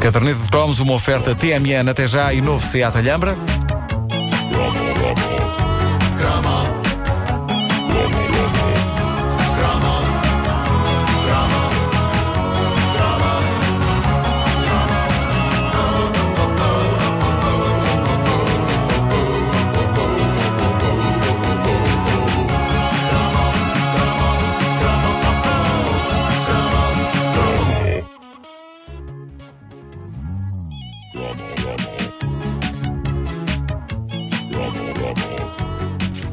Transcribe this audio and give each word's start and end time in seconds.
Caderneta 0.00 0.42
de 0.42 0.50
cromos, 0.50 0.80
uma 0.80 0.94
oferta 0.94 1.34
TMN 1.34 1.90
até 1.90 2.06
já 2.06 2.32
e 2.32 2.40
novo 2.40 2.66
Seat 2.66 2.96
Alhambra. 2.96 3.36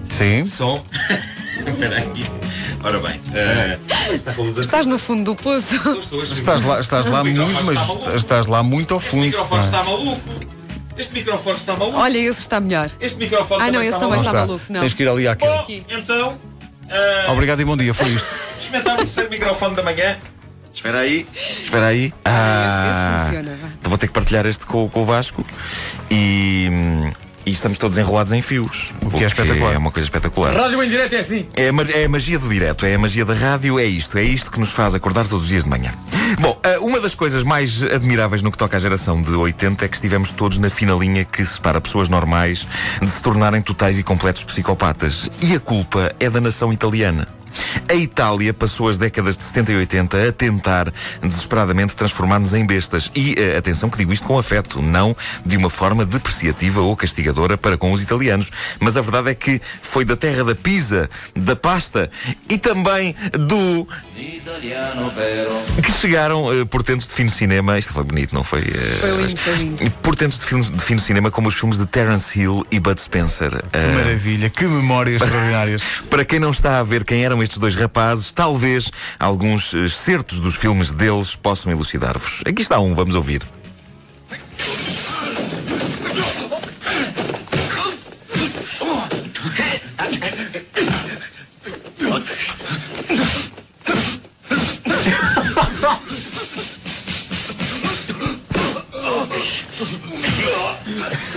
Sim. 0.09 0.43
Som. 0.45 0.83
Espera 1.65 1.97
aí. 1.97 2.41
Ora 2.83 2.97
bem, 2.99 3.21
eh, 3.35 3.77
está 4.11 4.33
com 4.33 4.41
luz 4.41 4.57
Estás 4.57 4.87
no 4.87 4.97
fundo 4.97 5.23
do 5.23 5.35
poço. 5.35 5.75
Estou, 5.75 5.97
estou, 5.99 6.23
estou. 6.23 6.37
Estás 6.37 6.63
lá, 6.63 6.79
estás 6.79 7.05
lá 7.05 7.23
muito, 7.23 7.41
está 7.43 7.61
mas 7.63 7.73
maluco. 7.75 8.15
estás 8.15 8.47
lá 8.47 8.63
muito 8.63 8.93
ao 8.95 8.99
Este 8.99 9.09
fundo. 9.11 9.25
microfone 9.25 9.49
não 9.51 9.61
é? 9.61 9.65
está 9.65 9.83
maluco. 9.83 10.21
Este 10.97 11.13
microfone 11.13 11.55
está 11.55 11.75
maluco. 11.77 11.97
Olha, 11.99 12.17
esse 12.17 12.39
está 12.41 12.59
melhor. 12.59 12.89
Este 12.99 13.17
microfone 13.19 13.63
Ah, 13.63 13.71
não, 13.71 13.79
esse 13.81 13.89
está 13.89 13.99
também 13.99 14.17
está 14.17 14.29
Está. 14.31 14.39
maluco, 14.47 14.65
não. 14.69 14.79
Tens 14.81 14.93
que 14.95 15.03
ir 15.03 15.07
ali 15.09 15.27
àquele. 15.27 15.51
Bom, 15.51 15.59
Aqui. 15.59 15.83
então, 15.89 16.37
eh, 16.89 17.25
Obrigado 17.31 17.61
e 17.61 17.65
bom 17.65 17.77
dia, 17.77 17.93
foi 17.93 18.07
isto. 18.09 18.27
experimentar 18.59 18.95
o 18.95 18.97
terceiro 18.97 19.29
microfone 19.29 19.75
da 19.75 19.83
manhã. 19.83 20.17
Espera 20.73 20.99
aí, 20.99 21.27
espera 21.63 21.87
aí. 21.87 22.11
Ah, 22.25 22.89
esse- 22.89 23.21
esse 23.21 23.25
funciona, 23.25 23.50
partilhar 24.11 24.45
este 24.45 24.65
com, 24.65 24.87
com 24.89 25.01
o 25.01 25.05
Vasco 25.05 25.45
e, 26.09 26.69
e 27.45 27.51
estamos 27.51 27.77
todos 27.77 27.97
enrolados 27.97 28.31
em 28.33 28.41
fios. 28.41 28.91
O 29.01 29.09
que 29.09 29.23
é 29.23 29.27
espetacular. 29.27 29.73
É 29.73 29.77
uma 29.77 29.91
coisa 29.91 30.05
espetacular. 30.05 30.53
Rádio 30.53 30.83
em 30.83 30.89
direto 30.89 31.13
é 31.13 31.19
assim. 31.19 31.47
É 31.55 31.69
a, 31.69 31.99
é 31.99 32.05
a 32.05 32.09
magia 32.09 32.37
do 32.37 32.47
direto, 32.47 32.85
é 32.85 32.95
a 32.95 32.99
magia 32.99 33.25
da 33.25 33.33
rádio, 33.33 33.79
é 33.79 33.85
isto, 33.85 34.17
é 34.17 34.23
isto 34.23 34.51
que 34.51 34.59
nos 34.59 34.71
faz 34.71 34.95
acordar 34.95 35.27
todos 35.27 35.43
os 35.43 35.49
dias 35.49 35.63
de 35.63 35.69
manhã. 35.69 35.91
Bom, 36.39 36.57
ah, 36.63 36.79
uma 36.81 36.99
das 36.99 37.13
coisas 37.13 37.43
mais 37.43 37.83
admiráveis 37.83 38.41
no 38.41 38.51
que 38.51 38.57
toca 38.57 38.77
à 38.77 38.79
geração 38.79 39.21
de 39.21 39.31
80 39.31 39.85
é 39.85 39.87
que 39.87 39.95
estivemos 39.95 40.31
todos 40.31 40.57
na 40.57 40.69
finalinha 40.69 41.25
que 41.25 41.43
separa 41.43 41.81
pessoas 41.81 42.07
normais 42.07 42.67
de 43.01 43.09
se 43.09 43.21
tornarem 43.21 43.61
totais 43.61 43.99
e 43.99 44.03
completos 44.03 44.43
psicopatas. 44.43 45.29
E 45.41 45.55
a 45.55 45.59
culpa 45.59 46.13
é 46.19 46.29
da 46.29 46.39
nação 46.39 46.71
italiana. 46.71 47.27
A 47.89 47.93
Itália 47.93 48.53
passou 48.53 48.87
as 48.89 48.97
décadas 48.97 49.37
de 49.37 49.43
70 49.43 49.71
e 49.71 49.75
80 49.77 50.27
a 50.27 50.31
tentar 50.31 50.93
desesperadamente 51.21 51.95
transformar-nos 51.95 52.53
em 52.53 52.65
bestas. 52.65 53.11
E 53.15 53.35
eh, 53.37 53.57
atenção 53.57 53.89
que 53.89 53.97
digo 53.97 54.13
isto 54.13 54.25
com 54.25 54.37
afeto, 54.37 54.81
não 54.81 55.15
de 55.45 55.57
uma 55.57 55.69
forma 55.69 56.05
depreciativa 56.05 56.81
ou 56.81 56.95
castigadora 56.95 57.57
para 57.57 57.77
com 57.77 57.91
os 57.91 58.01
italianos. 58.01 58.49
Mas 58.79 58.97
a 58.97 59.01
verdade 59.01 59.29
é 59.29 59.35
que 59.35 59.61
foi 59.81 60.05
da 60.05 60.15
terra 60.15 60.43
da 60.43 60.55
pizza, 60.55 61.09
da 61.35 61.55
pasta 61.55 62.09
e 62.49 62.57
também 62.57 63.15
do. 63.33 63.87
Que 65.83 65.91
chegaram 65.99 66.51
eh, 66.51 66.65
portentos 66.65 67.07
de 67.07 67.13
fino 67.13 67.29
cinema. 67.29 67.77
Isto 67.77 67.93
foi 67.93 68.03
bonito, 68.03 68.33
não 68.33 68.43
foi? 68.43 68.61
eh, 68.61 68.97
Foi 68.99 69.11
mas- 69.11 69.27
lindo, 69.27 69.39
foi 69.39 69.55
lindo. 69.55 69.91
Portentos 70.01 70.39
de 70.39 70.45
fino, 70.45 70.63
de 70.63 70.83
fino 70.83 70.99
cinema, 70.99 71.31
como 71.31 71.47
os 71.47 71.55
filmes 71.55 71.77
de 71.77 71.85
Terence 71.85 72.39
Hill 72.39 72.65
e 72.71 72.79
Bud 72.79 72.99
Spencer. 73.01 73.49
Que 73.51 73.77
Eh, 73.77 73.87
maravilha, 73.95 74.49
que 74.49 74.65
memórias 74.65 75.21
extraordinárias. 75.21 75.81
para 76.09 76.23
quem 76.25 76.39
não 76.39 76.51
está 76.51 76.79
a 76.79 76.83
ver 76.83 77.03
quem 77.03 77.23
eram 77.25 77.40
estes 77.41 77.57
dois 77.57 77.75
rapazes, 77.75 78.31
talvez 78.31 78.91
alguns 79.19 79.73
eh, 79.73 79.89
certos 79.89 80.39
dos 80.39 80.55
filmes 80.55 80.91
deles 80.91 81.35
possam 81.35 81.71
elucidar-vos. 81.71 82.43
Aqui 82.45 82.61
está 82.61 82.79
um, 82.79 82.93
vamos 82.93 83.15
ouvir. 83.15 83.41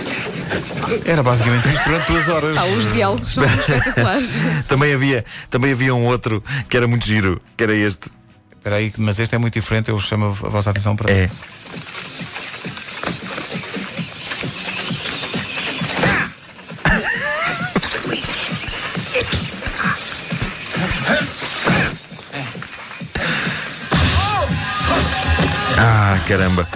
Era 1.05 1.23
basicamente 1.23 1.67
isto 1.67 1.83
durante 1.83 2.11
duas 2.11 2.29
horas. 2.29 2.57
Ah, 2.57 2.65
os 2.65 2.93
diálogos 2.93 3.33
são 3.33 3.43
espetaculares. 3.43 4.29
Também 4.67 4.93
havia, 4.93 5.25
também 5.49 5.71
havia 5.71 5.93
um 5.93 6.05
outro 6.05 6.43
que 6.69 6.77
era 6.77 6.87
muito 6.87 7.05
giro, 7.05 7.41
que 7.57 7.63
era 7.63 7.75
este. 7.75 8.09
Espera 8.51 8.77
aí, 8.77 8.93
mas 8.97 9.19
este 9.19 9.35
é 9.35 9.37
muito 9.37 9.53
diferente, 9.53 9.89
eu 9.89 9.99
chamo 9.99 10.25
a 10.25 10.29
vossa 10.29 10.71
atenção 10.71 10.95
para. 10.95 11.11
É. 11.11 11.29
Ah, 25.77 26.19
caramba. 26.27 26.67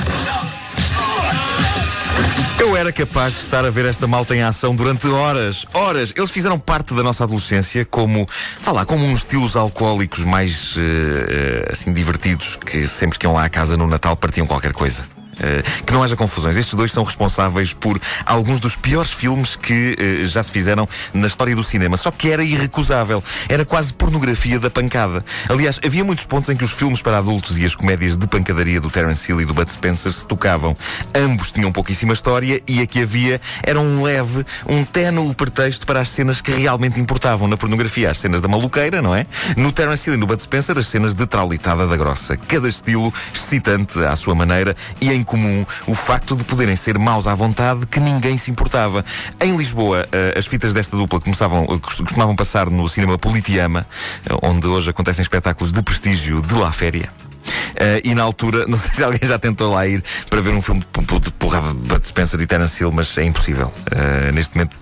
Era 2.79 2.93
capaz 2.93 3.33
de 3.33 3.41
estar 3.41 3.65
a 3.65 3.69
ver 3.69 3.83
esta 3.83 4.07
malta 4.07 4.33
em 4.33 4.41
ação 4.41 4.73
durante 4.73 5.05
horas, 5.05 5.65
horas. 5.73 6.13
Eles 6.15 6.31
fizeram 6.31 6.57
parte 6.57 6.93
da 6.93 7.03
nossa 7.03 7.25
adolescência 7.25 7.83
como, 7.83 8.25
lá, 8.65 8.85
como 8.85 9.03
uns 9.03 9.25
tios 9.25 9.57
alcoólicos 9.57 10.23
mais, 10.23 10.75
eh, 10.77 11.67
assim, 11.69 11.91
divertidos, 11.91 12.55
que 12.55 12.87
sempre 12.87 13.19
que 13.19 13.25
iam 13.25 13.33
lá 13.33 13.43
à 13.43 13.49
casa 13.49 13.75
no 13.75 13.85
Natal 13.85 14.15
partiam 14.15 14.47
qualquer 14.47 14.71
coisa. 14.71 15.18
Eh, 15.39 15.63
que 15.85 15.93
não 15.93 16.03
haja 16.03 16.15
confusões. 16.15 16.57
Estes 16.57 16.73
dois 16.73 16.91
são 16.91 17.03
responsáveis 17.03 17.73
por 17.73 17.99
alguns 18.25 18.59
dos 18.59 18.75
piores 18.75 19.11
filmes 19.11 19.55
que 19.55 19.95
eh, 19.97 20.25
já 20.25 20.43
se 20.43 20.51
fizeram 20.51 20.87
na 21.13 21.27
história 21.27 21.55
do 21.55 21.63
cinema. 21.63 21.97
Só 21.97 22.11
que 22.11 22.29
era 22.29 22.43
irrecusável. 22.43 23.23
Era 23.47 23.63
quase 23.63 23.93
pornografia 23.93 24.59
da 24.59 24.69
pancada. 24.69 25.23
Aliás, 25.47 25.79
havia 25.83 26.03
muitos 26.03 26.25
pontos 26.25 26.49
em 26.49 26.55
que 26.55 26.63
os 26.63 26.71
filmes 26.71 27.01
para 27.01 27.17
adultos 27.17 27.57
e 27.57 27.65
as 27.65 27.75
comédias 27.75 28.17
de 28.17 28.27
pancadaria 28.27 28.81
do 28.81 28.89
Terence 28.89 29.31
Hill 29.31 29.41
e 29.41 29.45
do 29.45 29.53
Bud 29.53 29.69
Spencer 29.71 30.11
se 30.11 30.25
tocavam. 30.25 30.75
Ambos 31.15 31.51
tinham 31.51 31.71
pouquíssima 31.71 32.13
história 32.13 32.61
e 32.67 32.81
a 32.81 32.87
que 32.87 33.01
havia 33.01 33.39
era 33.63 33.79
um 33.79 34.03
leve, 34.03 34.45
um 34.67 34.83
ténue 34.83 35.33
pretexto 35.33 35.85
para 35.85 36.01
as 36.01 36.09
cenas 36.09 36.41
que 36.41 36.51
realmente 36.51 36.99
importavam 36.99 37.47
na 37.47 37.55
pornografia. 37.55 38.11
As 38.11 38.17
cenas 38.17 38.41
da 38.41 38.47
maluqueira, 38.47 39.01
não 39.01 39.15
é? 39.15 39.25
No 39.55 39.71
Terence 39.71 40.09
Hill 40.09 40.15
e 40.15 40.17
no 40.17 40.27
Bud 40.27 40.41
Spencer, 40.41 40.77
as 40.77 40.87
cenas 40.87 41.13
de 41.13 41.25
traulitada 41.25 41.87
da 41.87 41.95
grossa. 41.95 42.35
Cada 42.35 42.67
estilo 42.67 43.13
excitante 43.33 43.99
à 43.99 44.15
sua 44.15 44.35
maneira 44.35 44.75
e 44.99 45.11
em 45.11 45.23
comum 45.29 45.63
o 45.87 45.93
facto 45.93 46.35
de 46.35 46.43
poderem 46.43 46.75
ser 46.75 46.97
maus 46.97 47.27
à 47.27 47.35
vontade 47.35 47.85
que 47.85 47.99
ninguém 47.99 48.35
se 48.37 48.49
importava. 48.49 49.05
Em 49.39 49.55
Lisboa, 49.55 50.07
eh, 50.11 50.33
as 50.37 50.47
fitas 50.47 50.73
desta 50.73 50.97
dupla 50.97 51.19
começavam, 51.21 51.63
eh, 51.63 51.77
cost- 51.79 52.01
costumavam 52.01 52.35
passar 52.35 52.69
no 52.69 52.89
cinema 52.89 53.17
Politiama, 53.17 53.85
eh, 54.25 54.33
onde 54.41 54.65
hoje 54.65 54.89
acontecem 54.89 55.21
espetáculos 55.21 55.71
de 55.71 55.81
prestígio 55.83 56.41
de 56.41 56.53
La 56.55 56.71
Féria. 56.71 57.28
Eh, 57.75 58.01
e 58.03 58.15
na 58.15 58.23
altura, 58.23 58.65
não 58.67 58.77
sei 58.77 58.91
se 58.93 59.03
alguém 59.03 59.27
já 59.27 59.37
tentou 59.39 59.71
lá 59.73 59.85
ir 59.87 60.03
para 60.29 60.41
ver 60.41 60.51
um 60.53 60.61
filme 60.61 60.81
de, 60.81 60.87
po- 60.87 61.19
de 61.19 61.31
porrada 61.31 61.69
de 61.69 61.73
Bud 61.75 62.05
Spencer 62.07 62.39
e 62.41 62.45
Terence 62.47 62.81
Hill, 62.81 62.91
mas 62.91 63.17
é 63.17 63.23
impossível. 63.23 63.71
Eh, 63.91 64.31
neste 64.31 64.55
momento, 64.55 64.75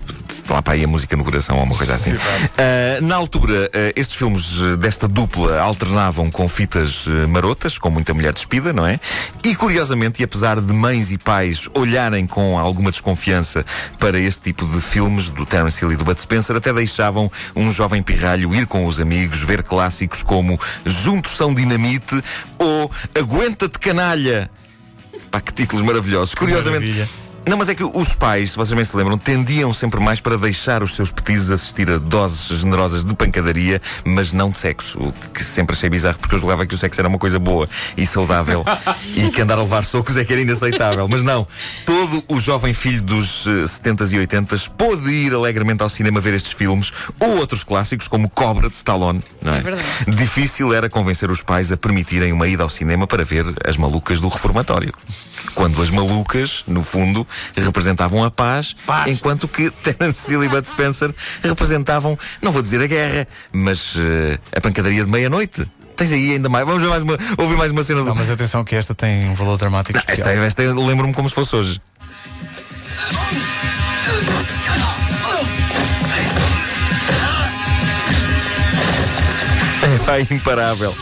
lá 0.48 0.62
para 0.62 0.74
aí 0.74 0.84
a 0.84 0.88
música 0.88 1.16
no 1.16 1.24
coração 1.24 1.56
ou 1.58 1.62
uma 1.64 1.74
coisa 1.74 1.94
assim. 1.94 2.12
Eh, 2.56 2.98
na 3.02 3.16
altura, 3.16 3.70
estes 3.96 4.16
filmes 4.16 4.76
desta 4.78 5.06
dupla 5.08 5.60
alternavam 5.60 6.30
com 6.30 6.48
fitas 6.48 7.06
marotas, 7.28 7.76
com 7.78 7.90
muita 7.90 8.14
mulher 8.14 8.32
despida, 8.32 8.72
não 8.72 8.86
é? 8.86 8.98
E 9.44 9.54
curiosamente, 9.54 10.20
e 10.22 10.24
apesar 10.24 10.60
de 10.60 10.72
mães 10.72 11.10
e 11.12 11.18
pais 11.18 11.68
olharem 11.74 12.26
com 12.26 12.58
alguma 12.58 12.90
desconfiança 12.90 13.64
para 13.98 14.18
este 14.18 14.40
tipo 14.42 14.66
de 14.66 14.80
filmes 14.80 15.30
do 15.30 15.44
Terence 15.44 15.82
Hill 15.84 15.92
e 15.92 15.96
do 15.96 16.04
Bud 16.04 16.20
Spencer, 16.20 16.56
até 16.56 16.72
deixavam 16.72 17.30
um 17.56 17.70
jovem 17.70 18.02
pirralho 18.02 18.54
ir 18.54 18.66
com 18.66 18.86
os 18.86 19.00
amigos 19.00 19.40
ver 19.40 19.62
clássicos 19.62 20.22
como 20.22 20.58
Juntos 20.84 21.36
são 21.36 21.52
Dinamite 21.54 22.22
ou 22.58 22.77
Aguenta-te 23.14 23.78
Canalha. 23.78 24.50
Pá, 25.30 25.40
que 25.40 25.52
títulos 25.52 25.84
maravilhosos. 25.84 26.34
Curiosamente. 26.34 26.86
maravilha. 26.86 27.08
Não, 27.48 27.56
mas 27.56 27.70
é 27.70 27.74
que 27.74 27.82
os 27.82 28.12
pais, 28.12 28.50
se 28.50 28.56
vocês 28.58 28.74
bem 28.74 28.84
se 28.84 28.94
lembram, 28.94 29.16
tendiam 29.16 29.72
sempre 29.72 29.98
mais 29.98 30.20
para 30.20 30.36
deixar 30.36 30.82
os 30.82 30.94
seus 30.94 31.10
petizes 31.10 31.50
assistir 31.50 31.90
a 31.90 31.96
doses 31.96 32.58
generosas 32.58 33.02
de 33.02 33.14
pancadaria, 33.14 33.80
mas 34.04 34.34
não 34.34 34.50
de 34.50 34.58
sexo. 34.58 34.98
O 34.98 35.14
que 35.32 35.42
sempre 35.42 35.74
achei 35.74 35.88
bizarro, 35.88 36.18
porque 36.18 36.34
eu 36.34 36.38
julgava 36.38 36.66
que 36.66 36.74
o 36.74 36.78
sexo 36.78 37.00
era 37.00 37.08
uma 37.08 37.18
coisa 37.18 37.38
boa 37.38 37.66
e 37.96 38.04
saudável 38.04 38.66
e 39.16 39.30
que 39.30 39.40
andar 39.40 39.56
a 39.56 39.62
levar 39.62 39.82
socos 39.82 40.18
é 40.18 40.26
que 40.26 40.32
era 40.34 40.42
inaceitável. 40.42 41.08
Mas 41.08 41.22
não. 41.22 41.46
Todo 41.86 42.22
o 42.28 42.38
jovem 42.38 42.74
filho 42.74 43.00
dos 43.00 43.46
eh, 43.46 43.64
70s 43.64 44.12
e 44.12 44.26
80s 44.26 44.68
pôde 44.76 45.10
ir 45.10 45.32
alegremente 45.32 45.82
ao 45.82 45.88
cinema 45.88 46.20
ver 46.20 46.34
estes 46.34 46.52
filmes 46.52 46.92
ou 47.18 47.38
outros 47.38 47.64
clássicos, 47.64 48.08
como 48.08 48.28
Cobra 48.28 48.68
de 48.68 48.76
Stallone. 48.76 49.24
Não 49.40 49.54
é? 49.54 49.58
É 49.58 49.60
verdade. 49.62 49.84
Difícil 50.06 50.74
era 50.74 50.90
convencer 50.90 51.30
os 51.30 51.40
pais 51.40 51.72
a 51.72 51.78
permitirem 51.78 52.30
uma 52.30 52.46
ida 52.46 52.62
ao 52.62 52.68
cinema 52.68 53.06
para 53.06 53.24
ver 53.24 53.46
as 53.66 53.78
malucas 53.78 54.20
do 54.20 54.28
reformatório. 54.28 54.92
Quando 55.54 55.80
as 55.80 55.88
malucas, 55.88 56.62
no 56.66 56.82
fundo, 56.82 57.26
representavam 57.56 58.24
a 58.24 58.30
paz, 58.30 58.74
enquanto 59.06 59.46
que 59.48 59.70
Terence 59.82 60.30
Hill 60.32 60.44
e 60.44 60.48
Bud 60.48 60.66
Spencer 60.66 61.14
representavam, 61.42 62.18
não 62.42 62.52
vou 62.52 62.62
dizer 62.62 62.80
a 62.80 62.86
guerra, 62.86 63.26
mas 63.52 63.94
eh, 63.96 64.38
a 64.56 64.60
pancadaria 64.60 65.04
de 65.04 65.10
meia-noite. 65.10 65.68
Tens 65.96 66.12
aí 66.12 66.32
ainda 66.32 66.48
mais. 66.48 66.64
Vamos 66.64 66.80
ver 66.80 66.88
mais 66.88 67.02
uma, 67.02 67.18
ouvir 67.36 67.56
mais 67.56 67.72
uma 67.72 67.82
cena 67.82 68.00
do. 68.00 68.06
Não, 68.06 68.14
mas 68.14 68.30
atenção 68.30 68.62
que 68.62 68.76
esta 68.76 68.94
tem 68.94 69.28
um 69.28 69.34
valor 69.34 69.58
dramático 69.58 69.98
Esta, 69.98 70.12
especial. 70.12 70.44
esta 70.44 70.62
eu 70.62 70.86
lembro-me 70.86 71.12
como 71.12 71.28
se 71.28 71.34
fosse 71.34 71.56
hoje. 71.56 71.80
É 79.88 79.98
pá, 80.04 80.20
imparável. 80.20 80.94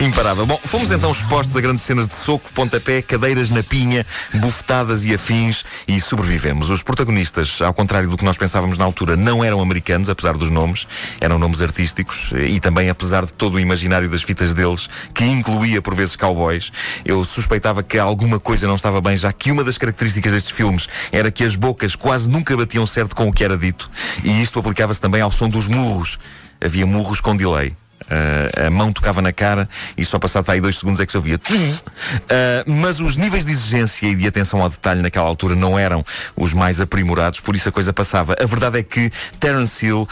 Imparável. 0.00 0.44
Bom, 0.44 0.58
fomos 0.64 0.90
então 0.90 1.12
expostos 1.12 1.56
a 1.56 1.60
grandes 1.60 1.84
cenas 1.84 2.08
de 2.08 2.14
soco, 2.14 2.52
pontapé, 2.52 3.00
cadeiras 3.00 3.50
na 3.50 3.62
pinha, 3.62 4.04
bufetadas 4.34 5.04
e 5.04 5.14
afins 5.14 5.64
e 5.86 6.00
sobrevivemos. 6.00 6.68
Os 6.68 6.82
protagonistas, 6.82 7.62
ao 7.62 7.72
contrário 7.72 8.10
do 8.10 8.16
que 8.16 8.24
nós 8.24 8.36
pensávamos 8.36 8.76
na 8.76 8.84
altura, 8.84 9.16
não 9.16 9.44
eram 9.44 9.60
americanos, 9.60 10.08
apesar 10.08 10.36
dos 10.36 10.50
nomes, 10.50 10.88
eram 11.20 11.38
nomes 11.38 11.62
artísticos 11.62 12.32
e 12.32 12.58
também 12.58 12.90
apesar 12.90 13.24
de 13.24 13.32
todo 13.32 13.54
o 13.54 13.60
imaginário 13.60 14.10
das 14.10 14.22
fitas 14.22 14.52
deles, 14.52 14.88
que 15.14 15.24
incluía 15.24 15.80
por 15.80 15.94
vezes 15.94 16.16
cowboys. 16.16 16.72
Eu 17.04 17.24
suspeitava 17.24 17.82
que 17.82 17.98
alguma 17.98 18.40
coisa 18.40 18.66
não 18.66 18.74
estava 18.74 19.00
bem, 19.00 19.16
já 19.16 19.32
que 19.32 19.52
uma 19.52 19.62
das 19.62 19.78
características 19.78 20.32
destes 20.32 20.50
filmes 20.50 20.88
era 21.12 21.30
que 21.30 21.44
as 21.44 21.54
bocas 21.54 21.94
quase 21.94 22.28
nunca 22.28 22.56
batiam 22.56 22.86
certo 22.86 23.14
com 23.14 23.28
o 23.28 23.32
que 23.32 23.44
era 23.44 23.56
dito 23.56 23.88
e 24.24 24.42
isto 24.42 24.58
aplicava-se 24.58 25.00
também 25.00 25.20
ao 25.20 25.30
som 25.30 25.48
dos 25.48 25.68
murros. 25.68 26.18
Havia 26.60 26.86
murros 26.86 27.20
com 27.20 27.36
delay. 27.36 27.74
Uh, 28.02 28.66
a 28.66 28.70
mão 28.70 28.92
tocava 28.92 29.22
na 29.22 29.32
cara 29.32 29.68
e 29.96 30.04
só 30.04 30.18
passado 30.18 30.50
aí 30.50 30.60
dois 30.60 30.78
segundos 30.78 31.00
é 31.00 31.06
que 31.06 31.12
se 31.12 31.16
ouvia. 31.16 31.36
Uh, 31.36 32.70
mas 32.70 33.00
os 33.00 33.16
níveis 33.16 33.44
de 33.44 33.52
exigência 33.52 34.06
e 34.06 34.14
de 34.14 34.26
atenção 34.26 34.60
ao 34.60 34.68
detalhe 34.68 35.02
naquela 35.02 35.26
altura 35.26 35.54
não 35.54 35.78
eram 35.78 36.04
os 36.36 36.52
mais 36.52 36.80
aprimorados, 36.80 37.40
por 37.40 37.56
isso 37.56 37.68
a 37.68 37.72
coisa 37.72 37.92
passava. 37.92 38.34
A 38.40 38.46
verdade 38.46 38.78
é 38.78 38.82
que 38.82 39.10
Terence 39.38 39.84
Hill 39.84 40.08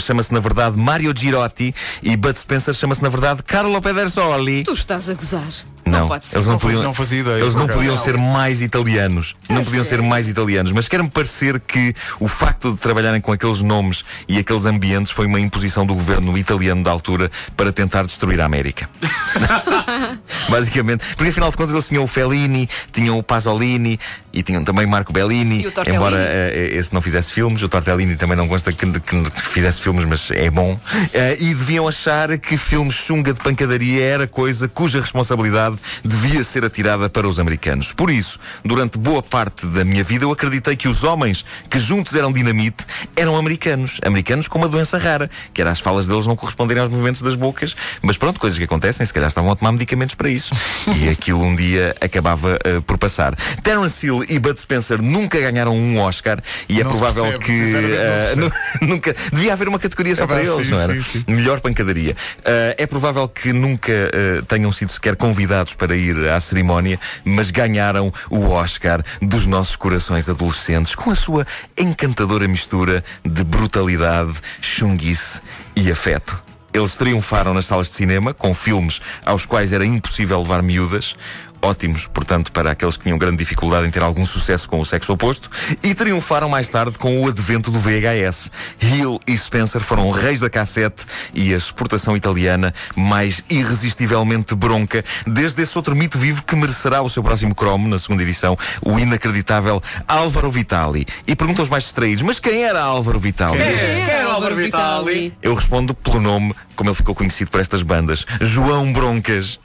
chama-se 0.00 0.32
na 0.32 0.40
verdade 0.40 0.78
Mario 0.78 1.12
Girotti 1.16 1.74
e 2.02 2.16
Bud 2.16 2.38
Spencer 2.38 2.74
chama-se 2.74 3.02
na 3.02 3.08
verdade 3.08 3.42
Carlo 3.42 3.80
Pedersoli. 3.80 4.62
Tu 4.62 4.72
estás 4.72 5.08
a 5.08 5.14
gozar. 5.14 5.42
Não, 5.84 6.00
Não 6.00 6.08
pode 6.08 6.26
ser. 6.26 6.36
eles 6.36 6.46
não, 6.46 6.52
Não 6.54 6.60
podiam, 6.60 6.82
não 6.82 6.94
fazia 6.94 7.20
ideia, 7.20 7.40
eles 7.40 7.54
não 7.54 7.66
podiam 7.66 7.98
ser 7.98 8.16
mais 8.16 8.62
italianos. 8.62 9.34
Não 9.48 9.64
podiam 9.64 9.84
ser 9.84 10.00
mais 10.00 10.28
italianos. 10.28 10.72
Mas 10.72 10.88
quer-me 10.88 11.10
parecer 11.10 11.58
que 11.60 11.94
o 12.20 12.28
facto 12.28 12.72
de 12.72 12.78
trabalharem 12.78 13.20
com 13.20 13.32
aqueles 13.32 13.62
nomes 13.62 14.04
e 14.28 14.38
aqueles 14.38 14.64
ambientes 14.64 15.10
foi 15.10 15.26
uma 15.26 15.40
imposição 15.40 15.84
do 15.84 15.94
governo 15.94 16.36
italiano 16.38 16.82
da 16.82 16.90
altura 16.90 17.30
para 17.56 17.72
tentar 17.72 18.04
destruir 18.04 18.40
a 18.40 18.44
América. 18.44 18.88
Basicamente. 20.48 21.04
Porque 21.16 21.30
afinal 21.30 21.50
de 21.50 21.56
contas 21.56 21.74
eles 21.74 21.88
tinham 21.88 22.04
o 22.04 22.06
Fellini, 22.06 22.68
tinham 22.92 23.18
o 23.18 23.22
Pasolini 23.22 23.98
e 24.32 24.42
tinham 24.42 24.64
também 24.64 24.86
Marco 24.86 25.12
Bellini. 25.12 25.62
Embora 25.96 26.16
eh, 26.20 26.70
esse 26.74 26.92
não 26.94 27.00
fizesse 27.00 27.32
filmes, 27.32 27.62
o 27.62 27.68
Tortellini 27.68 28.16
também 28.16 28.36
não 28.36 28.48
consta 28.48 28.72
que, 28.72 28.86
que- 29.00 29.00
que 29.30 29.48
fizesse 29.48 29.80
filmes, 29.80 30.04
mas 30.04 30.30
é 30.30 30.50
bom. 30.50 30.78
Eh, 31.12 31.36
e 31.40 31.54
deviam 31.54 31.86
achar 31.88 32.36
que 32.38 32.56
filmes 32.56 32.94
chunga 32.94 33.32
de 33.32 33.40
pancadaria 33.40 34.02
era 34.04 34.26
coisa 34.26 34.68
cuja 34.68 35.00
responsabilidade 35.00 35.76
devia 36.04 36.42
ser 36.44 36.64
atirada 36.64 37.08
para 37.10 37.28
os 37.28 37.38
americanos. 37.38 37.92
Por 37.92 38.10
isso, 38.10 38.38
durante 38.64 38.98
boa 38.98 39.22
parte 39.22 39.66
da 39.66 39.84
minha 39.84 40.02
vida, 40.04 40.24
eu 40.24 40.32
acreditei 40.32 40.76
que 40.76 40.88
os 40.88 41.04
homens 41.04 41.44
que 41.68 41.78
juntos 41.78 42.14
eram 42.14 42.32
dinamite 42.32 42.84
eram 43.16 43.36
americanos. 43.36 44.00
Americanos 44.04 44.48
com 44.48 44.58
uma 44.58 44.68
doença 44.68 44.98
rara, 44.98 45.28
que 45.52 45.60
era 45.60 45.70
as 45.70 45.80
falas 45.80 46.06
deles 46.06 46.26
não 46.26 46.36
corresponderem 46.36 46.82
aos 46.82 46.90
movimentos 46.90 47.20
das 47.22 47.34
bocas. 47.34 47.74
Mas 48.00 48.16
pronto, 48.16 48.40
coisas 48.40 48.58
que 48.58 48.64
acontecem, 48.64 49.04
se 49.04 49.12
calhar 49.12 49.28
estavam 49.28 49.50
a 49.50 49.56
tomar 49.56 49.72
medicamentos 49.72 50.14
para 50.14 50.28
isso. 50.30 50.54
E 50.96 51.08
aquilo 51.08 51.42
um 51.42 51.54
dia 51.54 51.94
acabava 52.00 52.58
eh, 52.64 52.80
por 52.80 52.96
passar. 52.98 53.34
Terence 53.62 54.06
Hill 54.06 54.21
e 54.28 54.38
Bud 54.38 54.58
Spencer 54.60 55.00
nunca 55.02 55.38
ganharam 55.40 55.74
um 55.76 55.98
Oscar 55.98 56.40
e 56.68 56.80
é 56.80 56.84
Não 56.84 56.90
provável 56.90 57.24
percebe, 57.38 57.44
que 57.44 58.36
nu- 58.40 58.52
nunca 58.88 59.14
devia 59.32 59.52
haver 59.52 59.68
uma 59.68 59.78
categoria 59.78 60.14
só 60.16 60.24
É 60.24 60.26
para 60.26 60.36
pá, 60.36 60.42
eles, 60.42 60.66
sim, 60.66 60.72
não 60.72 60.80
era? 60.80 60.94
sim, 60.94 61.02
sim. 61.02 61.24
Melhor 61.26 61.60
pancadaria. 61.60 62.16
Eh, 62.44 62.76
é 62.78 62.86
provável 62.86 63.28
que 63.28 63.52
nunca 63.52 63.92
eh, 63.92 64.42
tenham 64.48 64.70
sido 64.72 64.90
sequer 64.92 65.16
convidados 65.16 65.74
para 65.74 65.96
ir 65.96 66.28
à 66.28 66.40
cerimónia, 66.40 66.98
mas 67.24 67.50
ganharam 67.50 68.12
o 68.30 68.48
Oscar 68.50 69.02
dos 69.20 69.46
nossos 69.46 69.76
corações 69.76 70.28
adolescentes 70.28 70.94
com 70.94 71.10
a 71.10 71.14
sua 71.14 71.46
encantadora 71.78 72.46
mistura 72.48 73.04
de 73.24 73.44
brutalidade, 73.44 74.32
chunguice 74.60 75.40
e 75.76 75.90
afeto. 75.90 76.42
Eles 76.74 76.94
triunfaram 76.96 77.52
nas 77.52 77.66
salas 77.66 77.88
de 77.88 77.94
cinema 77.94 78.32
com 78.32 78.54
filmes 78.54 79.00
aos 79.26 79.44
quais 79.44 79.72
era 79.74 79.84
impossível 79.84 80.40
levar 80.40 80.62
miúdas. 80.62 81.14
Ótimos, 81.62 82.06
portanto, 82.08 82.50
para 82.50 82.72
aqueles 82.72 82.96
que 82.96 83.04
tinham 83.04 83.16
grande 83.16 83.36
dificuldade 83.36 83.86
em 83.86 83.90
ter 83.90 84.02
algum 84.02 84.26
sucesso 84.26 84.68
com 84.68 84.80
o 84.80 84.84
sexo 84.84 85.12
oposto, 85.12 85.48
e 85.82 85.94
triunfaram 85.94 86.48
mais 86.48 86.68
tarde 86.68 86.98
com 86.98 87.22
o 87.22 87.28
advento 87.28 87.70
do 87.70 87.78
VHS. 87.78 88.50
Hill 88.80 89.20
e 89.26 89.36
Spencer 89.38 89.80
foram 89.80 90.10
reis 90.10 90.40
da 90.40 90.50
cassete 90.50 91.04
e 91.32 91.54
a 91.54 91.56
exportação 91.56 92.16
italiana 92.16 92.74
mais 92.96 93.44
irresistivelmente 93.48 94.54
bronca, 94.54 95.04
desde 95.26 95.62
esse 95.62 95.78
outro 95.78 95.94
mito 95.94 96.18
vivo 96.18 96.42
que 96.42 96.56
merecerá 96.56 97.00
o 97.00 97.08
seu 97.08 97.22
próximo 97.22 97.54
cromo, 97.54 97.88
na 97.88 97.98
segunda 97.98 98.22
edição, 98.22 98.58
o 98.82 98.98
inacreditável 98.98 99.80
Álvaro 100.06 100.50
Vitali. 100.50 101.06
E 101.26 101.36
perguntam 101.36 101.62
os 101.62 101.68
mais 101.68 101.84
distraídos, 101.84 102.22
mas 102.22 102.40
quem 102.40 102.64
era 102.64 102.82
Álvaro 102.82 103.18
Vitali? 103.18 103.58
Quem 103.58 103.72
Quem 103.72 104.10
era 104.10 104.32
Álvaro? 104.32 104.56
Vitali? 104.56 105.32
Eu 105.40 105.54
respondo 105.54 105.94
pelo 105.94 106.20
nome, 106.20 106.54
como 106.74 106.90
ele 106.90 106.96
ficou 106.96 107.14
conhecido 107.14 107.50
por 107.50 107.60
estas 107.60 107.82
bandas: 107.82 108.26
João 108.40 108.92
Broncas. 108.92 109.60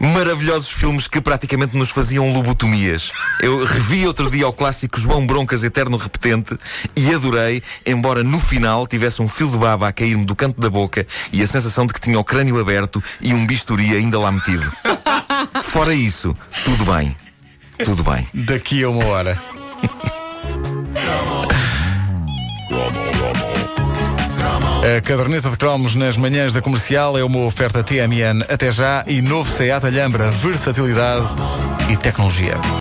Maravilhosos 0.00 0.70
filmes 0.70 1.08
que 1.08 1.20
praticamente 1.20 1.76
nos 1.76 1.90
faziam 1.90 2.32
lobotomias. 2.32 3.10
Eu 3.40 3.64
revi 3.64 4.06
outro 4.06 4.30
dia 4.30 4.46
o 4.46 4.52
clássico 4.52 5.00
João 5.00 5.26
Broncas 5.26 5.64
Eterno 5.64 5.96
Repetente 5.96 6.56
e 6.96 7.12
adorei, 7.12 7.62
embora 7.84 8.22
no 8.22 8.38
final 8.38 8.86
tivesse 8.86 9.20
um 9.20 9.28
fio 9.28 9.50
de 9.50 9.58
baba 9.58 9.88
a 9.88 9.92
cair-me 9.92 10.24
do 10.24 10.36
canto 10.36 10.60
da 10.60 10.70
boca 10.70 11.06
e 11.32 11.42
a 11.42 11.46
sensação 11.46 11.86
de 11.86 11.92
que 11.92 12.00
tinha 12.00 12.18
o 12.18 12.24
crânio 12.24 12.60
aberto 12.60 13.02
e 13.20 13.34
um 13.34 13.46
bisturi 13.46 13.94
ainda 13.94 14.20
lá 14.20 14.30
metido. 14.30 14.70
Fora 15.64 15.92
isso, 15.92 16.36
tudo 16.64 16.84
bem. 16.84 17.16
Tudo 17.84 18.04
bem. 18.04 18.26
Daqui 18.32 18.82
a 18.84 18.88
uma 18.88 19.04
hora. 19.04 19.40
A 24.80 25.00
caderneta 25.00 25.50
de 25.50 25.56
cromos 25.56 25.96
nas 25.96 26.16
manhãs 26.16 26.52
da 26.52 26.62
comercial 26.62 27.18
é 27.18 27.24
uma 27.24 27.40
oferta 27.40 27.82
TMN 27.82 28.44
até 28.48 28.70
já 28.70 29.04
e 29.08 29.20
novo 29.20 29.50
Seat 29.50 29.84
Alhambra, 29.84 30.30
versatilidade 30.30 31.26
e 31.90 31.96
tecnologia. 31.96 32.54